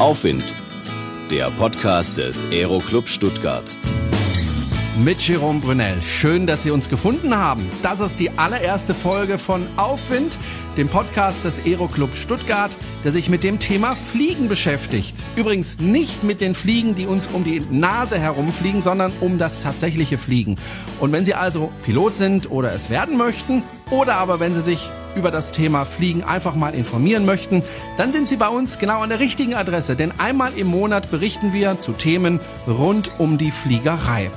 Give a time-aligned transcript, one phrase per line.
[0.00, 0.42] Aufwind,
[1.30, 3.64] der Podcast des Aero Club Stuttgart.
[5.02, 6.00] Mit Jerome Brunel.
[6.02, 7.68] Schön, dass Sie uns gefunden haben.
[7.82, 10.38] Das ist die allererste Folge von Aufwind,
[10.76, 15.12] dem Podcast des Aero Club Stuttgart, der sich mit dem Thema Fliegen beschäftigt.
[15.34, 20.16] Übrigens nicht mit den Fliegen, die uns um die Nase herumfliegen, sondern um das tatsächliche
[20.16, 20.58] Fliegen.
[21.00, 24.88] Und wenn Sie also Pilot sind oder es werden möchten, oder aber wenn Sie sich
[25.16, 27.64] über das Thema Fliegen einfach mal informieren möchten,
[27.96, 31.52] dann sind Sie bei uns genau an der richtigen Adresse, denn einmal im Monat berichten
[31.52, 34.30] wir zu Themen rund um die Fliegerei.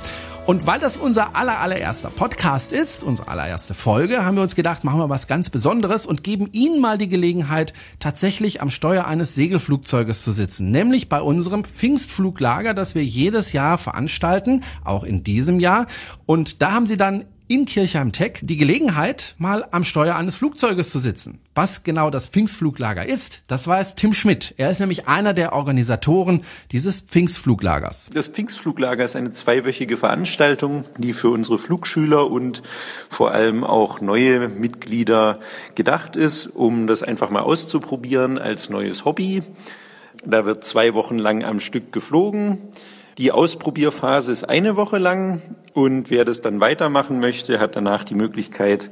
[0.48, 4.82] Und weil das unser aller, allererster Podcast ist, unsere allererste Folge, haben wir uns gedacht,
[4.82, 9.34] machen wir was ganz Besonderes und geben Ihnen mal die Gelegenheit, tatsächlich am Steuer eines
[9.34, 10.70] Segelflugzeuges zu sitzen.
[10.70, 15.86] Nämlich bei unserem Pfingstfluglager, das wir jedes Jahr veranstalten, auch in diesem Jahr.
[16.24, 20.90] Und da haben Sie dann in Kirchheim Tech die Gelegenheit, mal am Steuer eines Flugzeuges
[20.90, 21.40] zu sitzen.
[21.54, 24.54] Was genau das Pfingstfluglager ist, das weiß Tim Schmidt.
[24.58, 28.10] Er ist nämlich einer der Organisatoren dieses Pfingstfluglagers.
[28.12, 32.62] Das Pfingstfluglager ist eine zweiwöchige Veranstaltung, die für unsere Flugschüler und
[33.08, 35.40] vor allem auch neue Mitglieder
[35.74, 39.42] gedacht ist, um das einfach mal auszuprobieren als neues Hobby.
[40.24, 42.58] Da wird zwei Wochen lang am Stück geflogen.
[43.18, 45.42] Die Ausprobierphase ist eine Woche lang
[45.78, 48.90] und wer das dann weitermachen möchte, hat danach die Möglichkeit,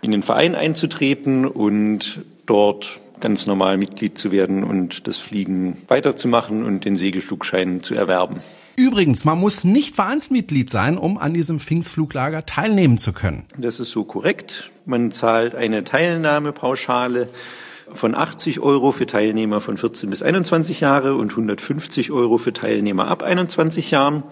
[0.00, 6.64] in den Verein einzutreten und dort ganz normal Mitglied zu werden und das Fliegen weiterzumachen
[6.64, 8.38] und den Segelflugschein zu erwerben.
[8.76, 13.44] Übrigens, man muss nicht Vereinsmitglied sein, um an diesem Pfingstfluglager teilnehmen zu können.
[13.58, 14.70] Das ist so korrekt.
[14.86, 17.28] Man zahlt eine Teilnahmepauschale
[17.94, 23.08] von 80 Euro für Teilnehmer von 14 bis 21 Jahre und 150 Euro für Teilnehmer
[23.08, 24.22] ab 21 Jahren.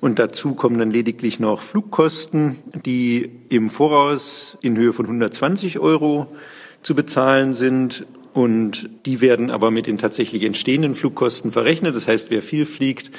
[0.00, 6.28] Und dazu kommen dann lediglich noch Flugkosten, die im Voraus in Höhe von 120 Euro
[6.82, 8.06] zu bezahlen sind.
[8.32, 11.94] Und die werden aber mit den tatsächlich entstehenden Flugkosten verrechnet.
[11.94, 13.10] Das heißt, wer viel fliegt,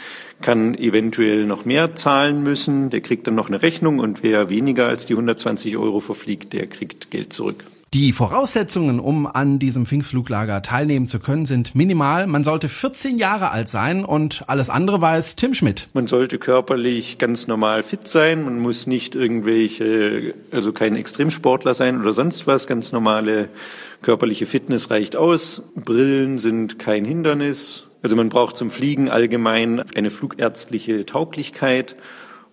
[0.41, 2.89] kann eventuell noch mehr zahlen müssen.
[2.89, 3.99] Der kriegt dann noch eine Rechnung.
[3.99, 7.63] Und wer weniger als die 120 Euro verfliegt, der kriegt Geld zurück.
[7.93, 12.25] Die Voraussetzungen, um an diesem Pfingstfluglager teilnehmen zu können, sind minimal.
[12.25, 15.89] Man sollte 14 Jahre alt sein und alles andere weiß Tim Schmidt.
[15.93, 18.45] Man sollte körperlich ganz normal fit sein.
[18.45, 22.65] Man muss nicht irgendwelche, also kein Extremsportler sein oder sonst was.
[22.65, 23.49] Ganz normale
[24.03, 25.63] körperliche Fitness reicht aus.
[25.75, 27.87] Brillen sind kein Hindernis.
[28.03, 31.95] Also man braucht zum Fliegen allgemein eine flugärztliche Tauglichkeit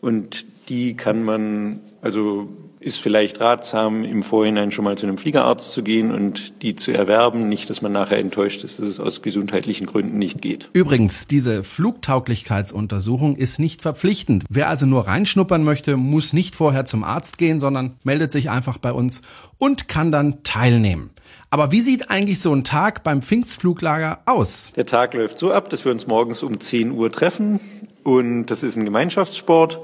[0.01, 2.49] und die kann man also
[2.81, 6.93] ist vielleicht ratsam, im Vorhinein schon mal zu einem Fliegerarzt zu gehen und die zu
[6.93, 7.49] erwerben.
[7.49, 10.71] Nicht, dass man nachher enttäuscht ist, dass es aus gesundheitlichen Gründen nicht geht.
[10.73, 14.45] Übrigens, diese Flugtauglichkeitsuntersuchung ist nicht verpflichtend.
[14.49, 18.79] Wer also nur reinschnuppern möchte, muss nicht vorher zum Arzt gehen, sondern meldet sich einfach
[18.79, 19.21] bei uns
[19.59, 21.11] und kann dann teilnehmen.
[21.53, 24.71] Aber wie sieht eigentlich so ein Tag beim Pfingstfluglager aus?
[24.77, 27.59] Der Tag läuft so ab, dass wir uns morgens um 10 Uhr treffen
[28.05, 29.81] und das ist ein Gemeinschaftssport.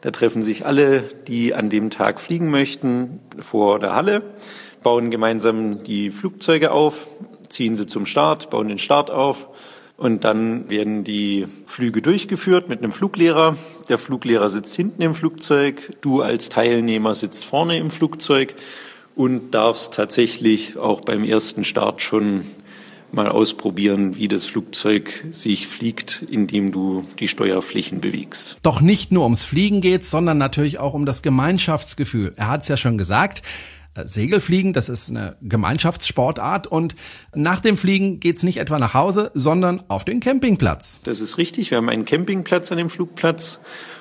[0.00, 4.22] Da treffen sich alle, die an dem Tag fliegen möchten, vor der Halle,
[4.84, 7.08] bauen gemeinsam die Flugzeuge auf,
[7.48, 9.48] ziehen sie zum Start, bauen den Start auf
[9.96, 13.56] und dann werden die Flüge durchgeführt mit einem Fluglehrer.
[13.88, 18.54] Der Fluglehrer sitzt hinten im Flugzeug, du als Teilnehmer sitzt vorne im Flugzeug
[19.18, 22.44] und darfst tatsächlich auch beim ersten Start schon
[23.10, 28.58] mal ausprobieren, wie das Flugzeug sich fliegt, indem du die Steuerflächen bewegst.
[28.62, 32.32] Doch nicht nur ums Fliegen geht's, sondern natürlich auch um das Gemeinschaftsgefühl.
[32.36, 33.42] Er hat es ja schon gesagt.
[33.94, 36.94] Äh, Segelfliegen, das ist eine Gemeinschaftssportart und
[37.34, 41.00] nach dem Fliegen geht's nicht etwa nach Hause, sondern auf den Campingplatz.
[41.02, 41.72] Das ist richtig.
[41.72, 43.58] Wir haben einen Campingplatz an dem Flugplatz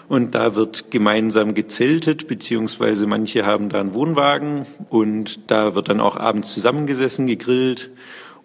[0.10, 6.00] und da wird gemeinsam gezeltet, beziehungsweise manche haben da einen Wohnwagen und da wird dann
[6.00, 7.92] auch abends zusammengesessen, gegrillt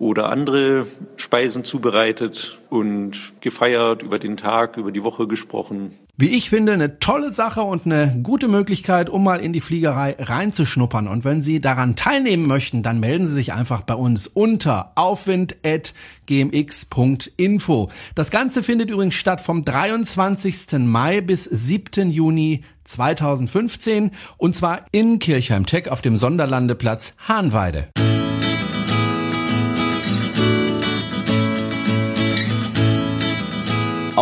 [0.02, 5.92] oder andere Speisen zubereitet und gefeiert, über den Tag, über die Woche gesprochen.
[6.16, 10.16] Wie ich finde, eine tolle Sache und eine gute Möglichkeit, um mal in die Fliegerei
[10.18, 11.06] reinzuschnuppern.
[11.06, 17.90] Und wenn Sie daran teilnehmen möchten, dann melden Sie sich einfach bei uns unter aufwind.gmx.info.
[18.16, 20.80] Das Ganze findet übrigens statt vom 23.
[20.80, 22.10] Mai bis 7.
[22.10, 27.92] Juni 2015 und zwar in Kirchheim Tech auf dem Sonderlandeplatz Hahnweide.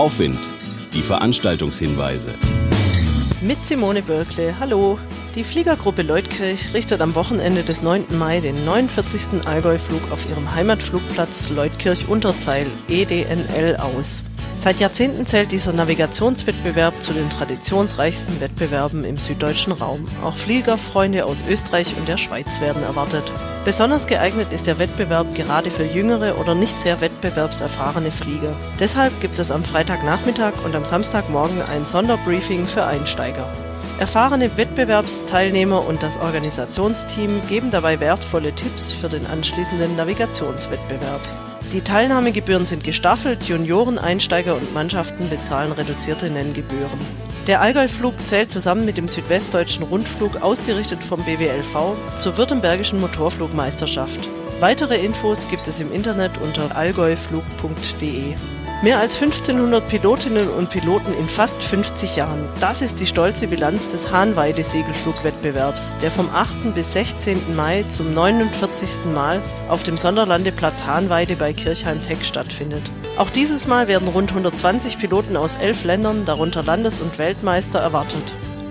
[0.00, 0.38] Aufwind,
[0.94, 2.30] die Veranstaltungshinweise.
[3.42, 4.98] Mit Simone Börkle, hallo.
[5.34, 8.06] Die Fliegergruppe Leutkirch richtet am Wochenende des 9.
[8.18, 9.46] Mai den 49.
[9.46, 14.22] Allgäu-Flug auf ihrem Heimatflugplatz Leutkirch-Unterzeil, EDNL, aus.
[14.62, 20.04] Seit Jahrzehnten zählt dieser Navigationswettbewerb zu den traditionsreichsten Wettbewerben im süddeutschen Raum.
[20.22, 23.24] Auch Fliegerfreunde aus Österreich und der Schweiz werden erwartet.
[23.64, 28.54] Besonders geeignet ist der Wettbewerb gerade für jüngere oder nicht sehr wettbewerbserfahrene Flieger.
[28.78, 33.48] Deshalb gibt es am Freitagnachmittag und am Samstagmorgen ein Sonderbriefing für Einsteiger.
[33.98, 41.49] Erfahrene Wettbewerbsteilnehmer und das Organisationsteam geben dabei wertvolle Tipps für den anschließenden Navigationswettbewerb.
[41.72, 46.98] Die Teilnahmegebühren sind gestaffelt, Junioren, Einsteiger und Mannschaften bezahlen reduzierte Nenngebühren.
[47.46, 54.18] Der Allgäu-Flug zählt zusammen mit dem Südwestdeutschen Rundflug, ausgerichtet vom BWLV, zur Württembergischen Motorflugmeisterschaft.
[54.58, 58.34] Weitere Infos gibt es im Internet unter allgäuflug.de.
[58.82, 62.48] Mehr als 1500 Pilotinnen und Piloten in fast 50 Jahren.
[62.60, 66.72] Das ist die stolze Bilanz des Hahnweide Segelflugwettbewerbs, der vom 8.
[66.74, 67.54] bis 16.
[67.54, 69.04] Mai zum 49.
[69.12, 72.82] Mal auf dem Sonderlandeplatz Hahnweide bei Kirchheim-Teck stattfindet.
[73.18, 78.24] Auch dieses Mal werden rund 120 Piloten aus elf Ländern, darunter Landes- und Weltmeister, erwartet.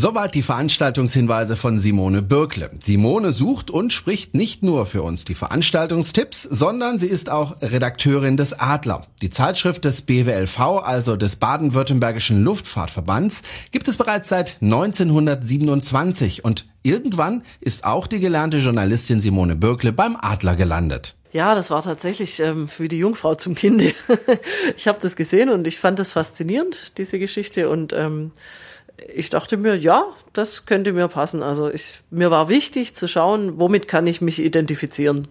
[0.00, 2.70] Soweit die Veranstaltungshinweise von Simone Birkle.
[2.80, 8.36] Simone sucht und spricht nicht nur für uns die Veranstaltungstipps, sondern sie ist auch Redakteurin
[8.36, 9.08] des Adler.
[9.22, 17.42] Die Zeitschrift des BWLV, also des Baden-Württembergischen Luftfahrtverbands, gibt es bereits seit 1927 und irgendwann
[17.60, 21.16] ist auch die gelernte Journalistin Simone Birkle beim Adler gelandet.
[21.32, 23.94] Ja, das war tatsächlich ähm, wie die Jungfrau zum Kinde.
[24.76, 28.30] ich habe das gesehen und ich fand das faszinierend, diese Geschichte und ähm,
[29.14, 31.42] ich dachte mir, ja, das könnte mir passen.
[31.42, 35.28] Also ich, mir war wichtig zu schauen, womit kann ich mich identifizieren.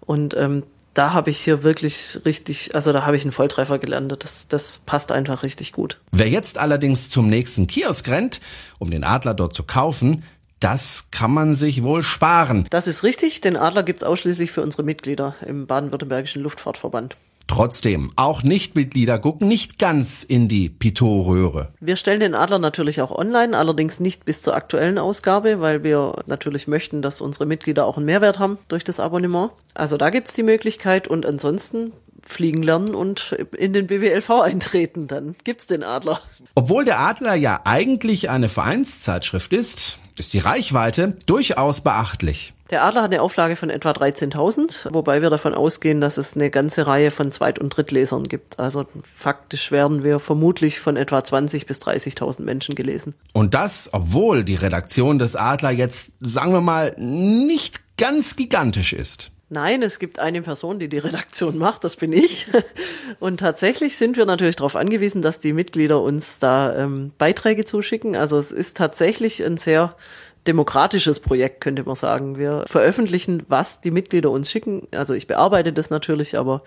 [0.00, 0.62] Und ähm,
[0.94, 4.24] da habe ich hier wirklich richtig, also da habe ich einen Volltreffer gelandet.
[4.24, 6.00] Das, das passt einfach richtig gut.
[6.10, 8.40] Wer jetzt allerdings zum nächsten Kiosk rennt,
[8.78, 10.22] um den Adler dort zu kaufen,
[10.60, 12.66] das kann man sich wohl sparen.
[12.70, 13.42] Das ist richtig.
[13.42, 17.16] Den Adler gibt's ausschließlich für unsere Mitglieder im Baden-Württembergischen Luftfahrtverband.
[17.56, 21.72] Trotzdem, auch Nichtmitglieder gucken nicht ganz in die Pitot-Röhre.
[21.80, 26.22] Wir stellen den Adler natürlich auch online, allerdings nicht bis zur aktuellen Ausgabe, weil wir
[26.26, 29.52] natürlich möchten, dass unsere Mitglieder auch einen Mehrwert haben durch das Abonnement.
[29.72, 35.06] Also da gibt's die Möglichkeit und ansonsten fliegen lernen und in den BWLV eintreten.
[35.06, 36.20] Dann gibt's den Adler.
[36.56, 42.52] Obwohl der Adler ja eigentlich eine Vereinszeitschrift ist, ist die Reichweite durchaus beachtlich.
[42.70, 46.50] Der Adler hat eine Auflage von etwa 13.000, wobei wir davon ausgehen, dass es eine
[46.50, 48.58] ganze Reihe von Zweit- und Drittlesern gibt.
[48.58, 53.14] Also faktisch werden wir vermutlich von etwa 20.000 bis 30.000 Menschen gelesen.
[53.32, 59.30] Und das, obwohl die Redaktion des Adler jetzt, sagen wir mal, nicht ganz gigantisch ist.
[59.48, 62.48] Nein, es gibt eine Person, die die Redaktion macht, das bin ich.
[63.20, 68.16] Und tatsächlich sind wir natürlich darauf angewiesen, dass die Mitglieder uns da ähm, Beiträge zuschicken.
[68.16, 69.94] Also es ist tatsächlich ein sehr
[70.46, 72.38] demokratisches Projekt, könnte man sagen.
[72.38, 74.88] Wir veröffentlichen, was die Mitglieder uns schicken.
[74.92, 76.62] Also ich bearbeite das natürlich, aber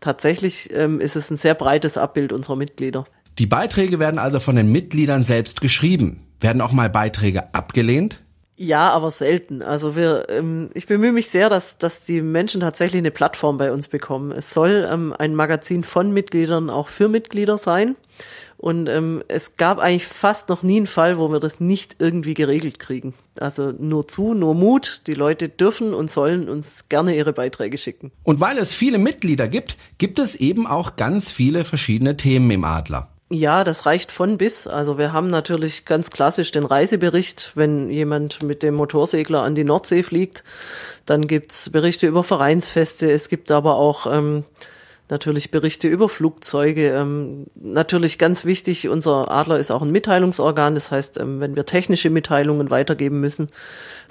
[0.00, 3.04] tatsächlich ähm, ist es ein sehr breites Abbild unserer Mitglieder.
[3.38, 6.26] Die Beiträge werden also von den Mitgliedern selbst geschrieben.
[6.40, 8.22] Werden auch mal Beiträge abgelehnt?
[8.62, 9.62] Ja, aber selten.
[9.62, 13.72] Also wir, ähm, ich bemühe mich sehr, dass, dass die Menschen tatsächlich eine Plattform bei
[13.72, 14.32] uns bekommen.
[14.32, 17.96] Es soll ähm, ein Magazin von Mitgliedern auch für Mitglieder sein.
[18.58, 22.34] Und ähm, es gab eigentlich fast noch nie einen Fall, wo wir das nicht irgendwie
[22.34, 23.14] geregelt kriegen.
[23.38, 25.04] Also nur zu, nur Mut.
[25.06, 28.12] Die Leute dürfen und sollen uns gerne ihre Beiträge schicken.
[28.24, 32.64] Und weil es viele Mitglieder gibt, gibt es eben auch ganz viele verschiedene Themen im
[32.64, 33.08] Adler.
[33.32, 34.66] Ja, das reicht von bis.
[34.66, 39.62] Also wir haben natürlich ganz klassisch den Reisebericht, wenn jemand mit dem Motorsegler an die
[39.62, 40.42] Nordsee fliegt.
[41.06, 43.08] Dann gibt's Berichte über Vereinsfeste.
[43.08, 44.42] Es gibt aber auch ähm,
[45.10, 46.90] natürlich Berichte über Flugzeuge.
[46.90, 50.74] Ähm, natürlich ganz wichtig, unser Adler ist auch ein Mitteilungsorgan.
[50.74, 53.48] Das heißt, ähm, wenn wir technische Mitteilungen weitergeben müssen,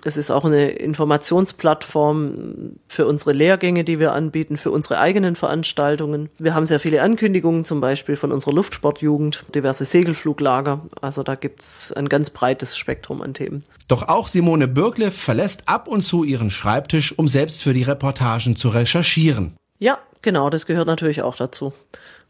[0.06, 6.30] es ist auch eine Informationsplattform für unsere Lehrgänge, die wir anbieten, für unsere eigenen Veranstaltungen.
[6.38, 10.82] Wir haben sehr viele Ankündigungen, zum Beispiel von unserer Luftsportjugend, diverse Segelfluglager.
[11.02, 13.64] Also da gibt's ein ganz breites Spektrum an Themen.
[13.88, 18.56] Doch auch Simone Birkle verlässt ab und zu ihren Schreibtisch, um selbst für die Reportagen
[18.56, 19.56] zu recherchieren.
[19.80, 21.74] Ja, genau, das gehört natürlich auch dazu.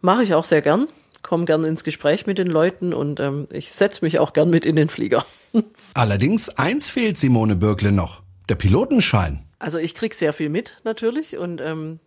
[0.01, 0.88] Mache ich auch sehr gern,
[1.22, 4.65] komme gern ins Gespräch mit den Leuten und ähm, ich setze mich auch gern mit
[4.65, 5.25] in den Flieger.
[5.93, 9.43] Allerdings eins fehlt Simone Birkle noch, der Pilotenschein.
[9.60, 12.00] Also ich krieg sehr viel mit natürlich und ähm,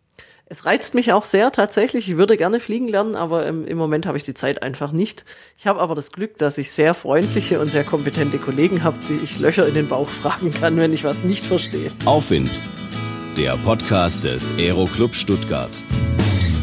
[0.53, 2.11] es reizt mich auch sehr tatsächlich.
[2.11, 5.25] Ich würde gerne fliegen lernen, aber ähm, im Moment habe ich die Zeit einfach nicht.
[5.57, 9.19] Ich habe aber das Glück, dass ich sehr freundliche und sehr kompetente Kollegen habe, die
[9.25, 11.91] ich Löcher in den Bauch fragen kann, wenn ich was nicht verstehe.
[12.05, 12.51] Aufwind,
[13.37, 15.71] der Podcast des Aero Club Stuttgart.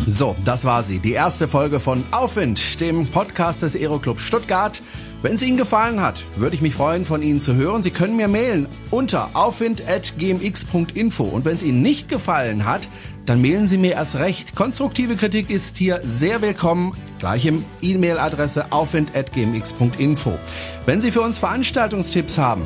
[0.05, 4.81] So, das war sie, die erste Folge von Aufwind, dem Podcast des Aero Club Stuttgart.
[5.21, 7.83] Wenn es Ihnen gefallen hat, würde ich mich freuen, von Ihnen zu hören.
[7.83, 11.23] Sie können mir mailen unter aufwind.gmx.info.
[11.23, 12.87] Und wenn es Ihnen nicht gefallen hat,
[13.25, 14.55] dann mailen Sie mir erst recht.
[14.55, 16.93] Konstruktive Kritik ist hier sehr willkommen.
[17.19, 20.37] Gleich im E-Mail-Adresse aufwind.gmx.info.
[20.85, 22.61] Wenn Sie für uns Veranstaltungstipps haben,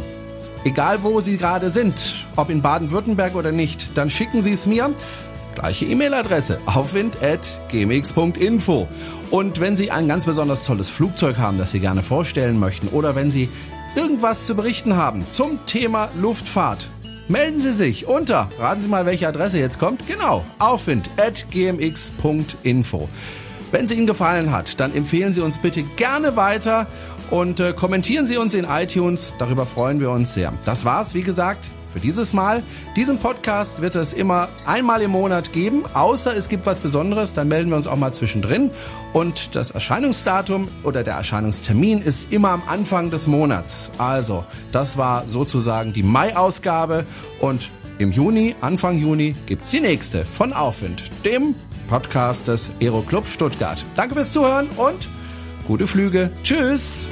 [0.64, 4.94] egal wo Sie gerade sind, ob in Baden-Württemberg oder nicht, dann schicken Sie es mir.
[5.56, 8.88] Gleiche E-Mail-Adresse aufwind.gmx.info.
[9.32, 13.16] Und wenn Sie ein ganz besonders tolles Flugzeug haben, das Sie gerne vorstellen möchten, oder
[13.16, 13.50] wenn Sie
[13.96, 16.90] irgendwas zu berichten haben zum Thema Luftfahrt,
[17.28, 23.10] melden Sie sich unter, raten Sie mal, welche Adresse jetzt kommt, genau, aufwind.gmx.info.
[23.74, 26.86] Wenn es Ihnen gefallen hat, dann empfehlen Sie uns bitte gerne weiter
[27.32, 30.54] und äh, kommentieren Sie uns in iTunes, darüber freuen wir uns sehr.
[30.64, 32.62] Das war's, wie gesagt, für dieses Mal.
[32.96, 37.48] Diesen Podcast wird es immer einmal im Monat geben, außer es gibt was Besonderes, dann
[37.48, 38.70] melden wir uns auch mal zwischendrin.
[39.12, 43.92] Und das Erscheinungsdatum oder der Erscheinungstermin ist immer am Anfang des Monats.
[43.98, 47.06] Also, das war sozusagen die Mai-Ausgabe
[47.40, 51.56] und im Juni, Anfang Juni, gibt's die nächste von Aufwind, dem
[51.88, 53.84] Podcast des Aero Club Stuttgart.
[53.96, 55.10] Danke fürs Zuhören und
[55.68, 56.32] gute Flüge.
[56.44, 57.10] Tschüss!